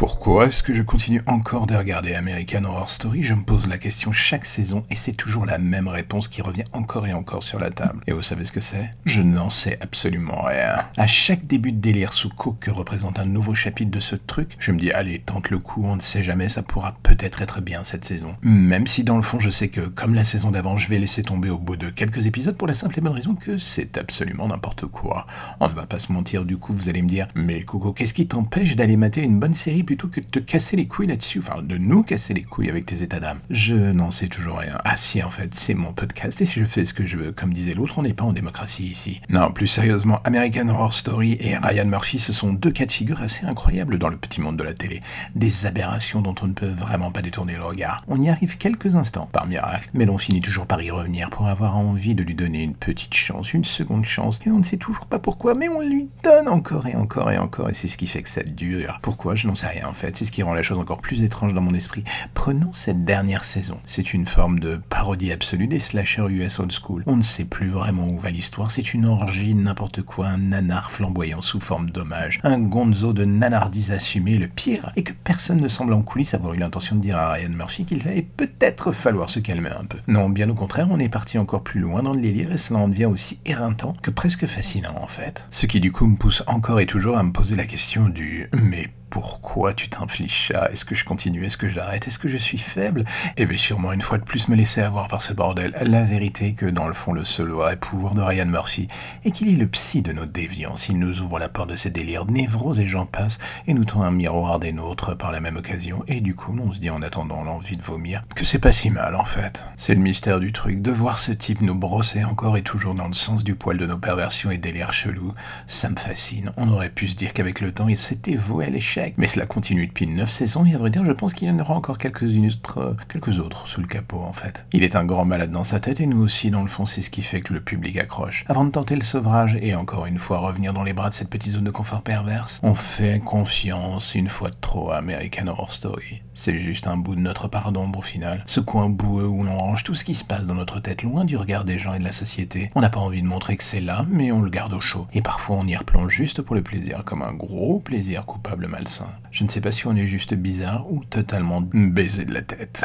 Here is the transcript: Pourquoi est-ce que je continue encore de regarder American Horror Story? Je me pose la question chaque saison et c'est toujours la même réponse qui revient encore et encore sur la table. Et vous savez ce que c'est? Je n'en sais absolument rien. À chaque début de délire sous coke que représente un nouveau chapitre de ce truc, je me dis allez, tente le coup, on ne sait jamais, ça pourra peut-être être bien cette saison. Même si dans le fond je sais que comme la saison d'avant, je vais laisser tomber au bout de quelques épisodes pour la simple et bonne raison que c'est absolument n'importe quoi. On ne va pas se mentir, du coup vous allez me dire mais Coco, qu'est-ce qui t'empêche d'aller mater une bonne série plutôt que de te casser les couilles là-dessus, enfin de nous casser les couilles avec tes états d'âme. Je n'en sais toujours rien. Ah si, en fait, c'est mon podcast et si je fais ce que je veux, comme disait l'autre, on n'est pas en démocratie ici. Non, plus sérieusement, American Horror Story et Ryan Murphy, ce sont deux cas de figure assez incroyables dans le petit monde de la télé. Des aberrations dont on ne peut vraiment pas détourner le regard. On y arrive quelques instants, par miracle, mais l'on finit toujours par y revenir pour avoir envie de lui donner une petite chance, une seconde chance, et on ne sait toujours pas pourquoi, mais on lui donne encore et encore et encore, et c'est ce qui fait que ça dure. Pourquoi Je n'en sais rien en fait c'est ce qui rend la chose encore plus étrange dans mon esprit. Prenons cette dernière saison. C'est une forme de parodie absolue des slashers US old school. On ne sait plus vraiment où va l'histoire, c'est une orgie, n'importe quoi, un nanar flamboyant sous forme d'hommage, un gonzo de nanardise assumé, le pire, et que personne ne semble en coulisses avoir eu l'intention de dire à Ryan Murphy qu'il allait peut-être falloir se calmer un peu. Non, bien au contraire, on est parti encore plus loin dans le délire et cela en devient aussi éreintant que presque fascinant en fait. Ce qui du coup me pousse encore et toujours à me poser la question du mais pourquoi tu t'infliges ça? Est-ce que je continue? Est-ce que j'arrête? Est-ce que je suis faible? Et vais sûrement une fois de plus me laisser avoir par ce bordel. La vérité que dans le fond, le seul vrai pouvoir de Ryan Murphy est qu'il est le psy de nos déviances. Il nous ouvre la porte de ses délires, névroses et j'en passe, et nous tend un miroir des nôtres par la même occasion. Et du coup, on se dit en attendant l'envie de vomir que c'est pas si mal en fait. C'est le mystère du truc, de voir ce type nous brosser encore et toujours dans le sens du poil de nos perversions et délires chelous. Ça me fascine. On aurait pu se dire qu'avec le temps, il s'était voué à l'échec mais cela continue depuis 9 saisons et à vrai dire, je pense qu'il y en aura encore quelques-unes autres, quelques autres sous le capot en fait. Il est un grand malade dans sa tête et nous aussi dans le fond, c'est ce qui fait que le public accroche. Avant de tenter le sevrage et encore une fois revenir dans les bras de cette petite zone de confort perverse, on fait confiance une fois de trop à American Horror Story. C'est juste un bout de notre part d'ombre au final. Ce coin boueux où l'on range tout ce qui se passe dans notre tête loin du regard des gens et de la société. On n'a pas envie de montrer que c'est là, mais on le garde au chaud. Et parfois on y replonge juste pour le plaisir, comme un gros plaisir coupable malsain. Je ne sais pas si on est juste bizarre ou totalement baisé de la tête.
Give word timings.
Pourquoi 0.00 0.46
est-ce 0.46 0.62
que 0.62 0.72
je 0.72 0.82
continue 0.82 1.20
encore 1.26 1.66
de 1.66 1.74
regarder 1.74 2.14
American 2.14 2.64
Horror 2.64 2.88
Story? 2.88 3.22
Je 3.22 3.34
me 3.34 3.42
pose 3.42 3.68
la 3.68 3.76
question 3.76 4.12
chaque 4.12 4.46
saison 4.46 4.82
et 4.88 4.96
c'est 4.96 5.12
toujours 5.12 5.44
la 5.44 5.58
même 5.58 5.88
réponse 5.88 6.26
qui 6.26 6.40
revient 6.40 6.64
encore 6.72 7.06
et 7.06 7.12
encore 7.12 7.42
sur 7.42 7.58
la 7.58 7.68
table. 7.68 8.00
Et 8.06 8.12
vous 8.12 8.22
savez 8.22 8.46
ce 8.46 8.52
que 8.52 8.62
c'est? 8.62 8.90
Je 9.04 9.20
n'en 9.20 9.50
sais 9.50 9.76
absolument 9.82 10.40
rien. 10.40 10.86
À 10.96 11.06
chaque 11.06 11.46
début 11.46 11.72
de 11.72 11.80
délire 11.80 12.14
sous 12.14 12.30
coke 12.30 12.60
que 12.60 12.70
représente 12.70 13.18
un 13.18 13.26
nouveau 13.26 13.54
chapitre 13.54 13.90
de 13.90 14.00
ce 14.00 14.16
truc, 14.16 14.56
je 14.58 14.72
me 14.72 14.78
dis 14.78 14.90
allez, 14.90 15.18
tente 15.18 15.50
le 15.50 15.58
coup, 15.58 15.82
on 15.84 15.96
ne 15.96 16.00
sait 16.00 16.22
jamais, 16.22 16.48
ça 16.48 16.62
pourra 16.62 16.96
peut-être 17.02 17.42
être 17.42 17.60
bien 17.60 17.84
cette 17.84 18.06
saison. 18.06 18.34
Même 18.40 18.86
si 18.86 19.04
dans 19.04 19.16
le 19.16 19.22
fond 19.22 19.38
je 19.38 19.50
sais 19.50 19.68
que 19.68 19.82
comme 19.82 20.14
la 20.14 20.24
saison 20.24 20.50
d'avant, 20.50 20.78
je 20.78 20.88
vais 20.88 20.98
laisser 20.98 21.22
tomber 21.22 21.50
au 21.50 21.58
bout 21.58 21.76
de 21.76 21.90
quelques 21.90 22.24
épisodes 22.24 22.56
pour 22.56 22.68
la 22.68 22.72
simple 22.74 22.96
et 22.96 23.02
bonne 23.02 23.12
raison 23.12 23.34
que 23.34 23.58
c'est 23.58 23.98
absolument 23.98 24.48
n'importe 24.48 24.86
quoi. 24.86 25.26
On 25.60 25.68
ne 25.68 25.74
va 25.74 25.84
pas 25.84 25.98
se 25.98 26.10
mentir, 26.10 26.46
du 26.46 26.56
coup 26.56 26.72
vous 26.72 26.88
allez 26.88 27.02
me 27.02 27.08
dire 27.08 27.28
mais 27.34 27.64
Coco, 27.64 27.92
qu'est-ce 27.92 28.14
qui 28.14 28.26
t'empêche 28.26 28.76
d'aller 28.76 28.96
mater 28.96 29.22
une 29.22 29.38
bonne 29.38 29.52
série 29.52 29.84
plutôt 29.90 30.06
que 30.06 30.20
de 30.20 30.26
te 30.26 30.38
casser 30.38 30.76
les 30.76 30.86
couilles 30.86 31.08
là-dessus, 31.08 31.40
enfin 31.40 31.62
de 31.62 31.76
nous 31.76 32.04
casser 32.04 32.32
les 32.32 32.44
couilles 32.44 32.68
avec 32.68 32.86
tes 32.86 33.02
états 33.02 33.18
d'âme. 33.18 33.40
Je 33.50 33.74
n'en 33.74 34.12
sais 34.12 34.28
toujours 34.28 34.58
rien. 34.58 34.78
Ah 34.84 34.96
si, 34.96 35.20
en 35.20 35.30
fait, 35.30 35.52
c'est 35.52 35.74
mon 35.74 35.92
podcast 35.92 36.40
et 36.40 36.46
si 36.46 36.60
je 36.60 36.64
fais 36.64 36.84
ce 36.84 36.94
que 36.94 37.04
je 37.04 37.16
veux, 37.16 37.32
comme 37.32 37.52
disait 37.52 37.74
l'autre, 37.74 37.98
on 37.98 38.02
n'est 38.02 38.12
pas 38.12 38.22
en 38.22 38.32
démocratie 38.32 38.84
ici. 38.84 39.20
Non, 39.30 39.50
plus 39.50 39.66
sérieusement, 39.66 40.20
American 40.22 40.68
Horror 40.68 40.92
Story 40.92 41.36
et 41.40 41.56
Ryan 41.56 41.86
Murphy, 41.86 42.20
ce 42.20 42.32
sont 42.32 42.52
deux 42.52 42.70
cas 42.70 42.86
de 42.86 42.92
figure 42.92 43.20
assez 43.20 43.44
incroyables 43.46 43.98
dans 43.98 44.10
le 44.10 44.16
petit 44.16 44.40
monde 44.40 44.56
de 44.56 44.62
la 44.62 44.74
télé. 44.74 45.00
Des 45.34 45.66
aberrations 45.66 46.22
dont 46.22 46.36
on 46.40 46.46
ne 46.46 46.52
peut 46.52 46.70
vraiment 46.70 47.10
pas 47.10 47.20
détourner 47.20 47.56
le 47.56 47.64
regard. 47.64 48.04
On 48.06 48.22
y 48.22 48.28
arrive 48.28 48.58
quelques 48.58 48.94
instants, 48.94 49.28
par 49.32 49.48
miracle, 49.48 49.90
mais 49.92 50.06
l'on 50.06 50.18
finit 50.18 50.40
toujours 50.40 50.66
par 50.66 50.80
y 50.80 50.92
revenir 50.92 51.30
pour 51.30 51.48
avoir 51.48 51.76
envie 51.76 52.14
de 52.14 52.22
lui 52.22 52.36
donner 52.36 52.62
une 52.62 52.76
petite 52.76 53.14
chance, 53.14 53.54
une 53.54 53.64
seconde 53.64 54.04
chance, 54.04 54.38
et 54.46 54.50
on 54.50 54.58
ne 54.58 54.62
sait 54.62 54.76
toujours 54.76 55.06
pas 55.06 55.18
pourquoi, 55.18 55.54
mais 55.54 55.68
on 55.68 55.80
lui 55.80 56.08
donne 56.22 56.48
encore 56.48 56.86
et 56.86 56.94
encore 56.94 57.32
et 57.32 57.38
encore, 57.38 57.70
et 57.70 57.74
c'est 57.74 57.88
ce 57.88 57.96
qui 57.96 58.06
fait 58.06 58.22
que 58.22 58.28
ça 58.28 58.44
dure. 58.44 59.00
Pourquoi 59.02 59.34
Je 59.34 59.48
n'en 59.48 59.56
sais 59.56 59.66
rien 59.66 59.79
en 59.84 59.92
fait 59.92 60.16
c'est 60.16 60.24
ce 60.24 60.32
qui 60.32 60.42
rend 60.42 60.54
la 60.54 60.62
chose 60.62 60.78
encore 60.78 61.00
plus 61.00 61.22
étrange 61.22 61.54
dans 61.54 61.60
mon 61.60 61.74
esprit. 61.74 62.04
Prenons 62.34 62.72
cette 62.72 63.04
dernière 63.04 63.44
saison. 63.44 63.78
C'est 63.84 64.12
une 64.12 64.26
forme 64.26 64.60
de 64.60 64.80
parodie 64.88 65.32
absolue 65.32 65.66
des 65.66 65.80
slashers 65.80 66.26
US 66.28 66.58
old 66.58 66.72
school. 66.72 67.02
On 67.06 67.16
ne 67.16 67.22
sait 67.22 67.44
plus 67.44 67.68
vraiment 67.68 68.08
où 68.08 68.18
va 68.18 68.30
l'histoire, 68.30 68.70
c'est 68.70 68.94
une 68.94 69.06
orgie, 69.06 69.54
n'importe 69.54 70.02
quoi, 70.02 70.28
un 70.28 70.38
nanar 70.38 70.90
flamboyant 70.90 71.40
sous 71.40 71.60
forme 71.60 71.90
d'hommage, 71.90 72.40
un 72.42 72.58
gonzo 72.58 73.12
de 73.12 73.24
nanardise 73.24 73.90
assumé, 73.90 74.38
le 74.38 74.48
pire, 74.48 74.92
et 74.96 75.02
que 75.02 75.12
personne 75.12 75.60
ne 75.60 75.68
semble 75.68 75.92
en 75.92 76.02
coulisses 76.02 76.34
avoir 76.34 76.54
eu 76.54 76.58
l'intention 76.58 76.96
de 76.96 77.00
dire 77.00 77.16
à 77.16 77.32
Ryan 77.32 77.50
Murphy 77.50 77.84
qu'il 77.84 78.06
allait 78.06 78.26
peut-être 78.36 78.92
falloir 78.92 79.30
se 79.30 79.40
calmer 79.40 79.70
un 79.70 79.84
peu. 79.84 79.98
Non, 80.06 80.28
bien 80.28 80.48
au 80.48 80.54
contraire, 80.54 80.88
on 80.90 80.98
est 80.98 81.08
parti 81.08 81.38
encore 81.38 81.62
plus 81.62 81.80
loin 81.80 82.02
dans 82.02 82.12
le 82.12 82.20
délire 82.20 82.52
et 82.52 82.58
cela 82.58 82.80
en 82.80 82.88
devient 82.88 83.06
aussi 83.06 83.40
éreintant 83.44 83.94
que 84.02 84.10
presque 84.10 84.46
fascinant 84.46 84.96
en 85.00 85.06
fait. 85.06 85.46
Ce 85.50 85.66
qui 85.66 85.80
du 85.80 85.92
coup 85.92 86.06
me 86.06 86.16
pousse 86.16 86.42
encore 86.46 86.80
et 86.80 86.86
toujours 86.86 87.18
à 87.18 87.22
me 87.22 87.32
poser 87.32 87.56
la 87.56 87.66
question 87.66 88.08
du 88.08 88.48
mais 88.52 88.90
pourquoi 89.10 89.74
tu 89.74 89.88
t'infliges 89.88 90.48
ça? 90.48 90.70
Est-ce 90.70 90.84
que 90.84 90.94
je 90.94 91.04
continue? 91.04 91.44
Est-ce 91.44 91.56
que 91.56 91.68
j'arrête? 91.68 92.06
Est-ce 92.06 92.18
que 92.18 92.28
je 92.28 92.36
suis 92.36 92.58
faible? 92.58 93.04
Et 93.36 93.44
vais 93.44 93.56
sûrement 93.56 93.92
une 93.92 94.00
fois 94.00 94.18
de 94.18 94.24
plus 94.24 94.48
me 94.48 94.54
laisser 94.54 94.80
avoir 94.80 95.08
par 95.08 95.22
ce 95.22 95.32
bordel. 95.32 95.76
La 95.82 96.04
vérité 96.04 96.54
que 96.54 96.66
dans 96.66 96.86
le 96.86 96.94
fond, 96.94 97.12
le 97.12 97.24
seul 97.24 97.48
vrai 97.48 97.76
pouvoir 97.76 98.14
de 98.14 98.22
Ryan 98.22 98.46
Murphy 98.46 98.86
est 99.24 99.32
qu'il 99.32 99.52
est 99.52 99.56
le 99.56 99.66
psy 99.66 100.02
de 100.02 100.12
nos 100.12 100.26
déviances. 100.26 100.88
Il 100.88 100.98
nous 100.98 101.20
ouvre 101.20 101.40
la 101.40 101.48
porte 101.48 101.70
de 101.70 101.76
ses 101.76 101.90
délires, 101.90 102.26
névroses 102.26 102.78
et 102.78 102.86
j'en 102.86 103.04
passe, 103.04 103.38
et 103.66 103.74
nous 103.74 103.84
tend 103.84 104.02
un 104.02 104.12
miroir 104.12 104.60
des 104.60 104.72
nôtres 104.72 105.16
par 105.16 105.32
la 105.32 105.40
même 105.40 105.56
occasion. 105.56 106.04
Et 106.06 106.20
du 106.20 106.36
coup, 106.36 106.56
on 106.62 106.72
se 106.72 106.78
dit 106.78 106.90
en 106.90 107.02
attendant 107.02 107.42
l'envie 107.42 107.76
de 107.76 107.82
vomir 107.82 108.22
que 108.36 108.44
c'est 108.44 108.60
pas 108.60 108.72
si 108.72 108.90
mal 108.90 109.16
en 109.16 109.24
fait. 109.24 109.66
C'est 109.76 109.94
le 109.94 110.00
mystère 110.00 110.38
du 110.38 110.52
truc, 110.52 110.82
de 110.82 110.92
voir 110.92 111.18
ce 111.18 111.32
type 111.32 111.62
nous 111.62 111.74
brosser 111.74 112.22
encore 112.22 112.56
et 112.56 112.62
toujours 112.62 112.94
dans 112.94 113.08
le 113.08 113.12
sens 113.12 113.42
du 113.42 113.56
poil 113.56 113.76
de 113.76 113.86
nos 113.86 113.98
perversions 113.98 114.52
et 114.52 114.58
délires 114.58 114.92
chelous. 114.92 115.34
Ça 115.66 115.90
me 115.90 115.96
fascine. 115.96 116.52
On 116.56 116.68
aurait 116.68 116.90
pu 116.90 117.08
se 117.08 117.16
dire 117.16 117.32
qu'avec 117.32 117.60
le 117.60 117.72
temps, 117.72 117.88
il 117.88 117.98
s'était 117.98 118.36
voué 118.36 118.66
à 118.66 118.70
l'échec 118.70 118.99
mais 119.16 119.26
cela 119.26 119.46
continue 119.46 119.86
depuis 119.86 120.06
9 120.06 120.30
saisons 120.30 120.64
et 120.64 120.74
à 120.74 120.78
vrai 120.78 120.90
dire, 120.90 121.04
je 121.04 121.12
pense 121.12 121.34
qu'il 121.34 121.48
y 121.48 121.50
en 121.50 121.58
aura 121.58 121.74
encore 121.74 121.98
quelques-unes 121.98 122.46
autres, 122.46 122.96
quelques 123.08 123.38
autres 123.38 123.66
sous 123.66 123.80
le 123.80 123.86
capot 123.86 124.20
en 124.20 124.32
fait. 124.32 124.66
Il 124.72 124.82
est 124.82 124.96
un 124.96 125.04
grand 125.04 125.24
malade 125.24 125.50
dans 125.50 125.64
sa 125.64 125.80
tête 125.80 126.00
et 126.00 126.06
nous 126.06 126.20
aussi 126.20 126.50
dans 126.50 126.62
le 126.62 126.68
fond, 126.68 126.84
c'est 126.84 127.02
ce 127.02 127.10
qui 127.10 127.22
fait 127.22 127.40
que 127.40 127.52
le 127.52 127.60
public 127.60 127.96
accroche. 127.98 128.44
Avant 128.48 128.64
de 128.64 128.70
tenter 128.70 128.94
le 128.94 129.02
sevrage 129.02 129.58
et 129.60 129.74
encore 129.74 130.06
une 130.06 130.18
fois 130.18 130.38
revenir 130.38 130.72
dans 130.72 130.82
les 130.82 130.92
bras 130.92 131.08
de 131.08 131.14
cette 131.14 131.30
petite 131.30 131.52
zone 131.52 131.64
de 131.64 131.70
confort 131.70 132.02
perverse, 132.02 132.60
on 132.62 132.74
fait 132.74 133.20
confiance 133.24 134.14
une 134.14 134.28
fois 134.28 134.50
de 134.50 134.56
trop 134.60 134.90
à 134.90 134.96
American 134.96 135.46
Horror 135.46 135.72
Story. 135.72 136.22
C'est 136.32 136.58
juste 136.58 136.86
un 136.86 136.96
bout 136.96 137.16
de 137.16 137.20
notre 137.20 137.48
part 137.48 137.72
d'ombre 137.72 137.98
au 137.98 138.02
final. 138.02 138.44
Ce 138.46 138.60
coin 138.60 138.88
boueux 138.88 139.26
où 139.26 139.42
l'on 139.42 139.58
range 139.58 139.84
tout 139.84 139.94
ce 139.94 140.04
qui 140.04 140.14
se 140.14 140.24
passe 140.24 140.46
dans 140.46 140.54
notre 140.54 140.80
tête 140.80 141.02
loin 141.02 141.24
du 141.24 141.36
regard 141.36 141.64
des 141.64 141.78
gens 141.78 141.94
et 141.94 141.98
de 141.98 142.04
la 142.04 142.12
société. 142.12 142.68
On 142.74 142.80
n'a 142.80 142.88
pas 142.90 143.00
envie 143.00 143.22
de 143.22 143.26
montrer 143.26 143.56
que 143.56 143.64
c'est 143.64 143.80
là, 143.80 144.06
mais 144.10 144.32
on 144.32 144.40
le 144.40 144.50
garde 144.50 144.72
au 144.72 144.80
chaud. 144.80 145.06
Et 145.12 145.22
parfois 145.22 145.56
on 145.56 145.66
y 145.66 145.76
replonge 145.76 146.12
juste 146.12 146.42
pour 146.42 146.54
le 146.54 146.62
plaisir, 146.62 147.02
comme 147.04 147.22
un 147.22 147.32
gros 147.32 147.80
plaisir 147.80 148.24
coupable 148.24 148.66
malsain. 148.68 148.89
Je 149.30 149.44
ne 149.44 149.48
sais 149.48 149.60
pas 149.60 149.72
si 149.72 149.86
on 149.86 149.94
est 149.94 150.06
juste 150.06 150.34
bizarre 150.34 150.90
ou 150.90 151.04
totalement 151.04 151.60
baisé 151.60 152.24
de 152.24 152.34
la 152.34 152.42
tête. 152.42 152.84